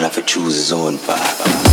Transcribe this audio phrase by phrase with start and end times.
[0.00, 1.69] out if it chooses on fire.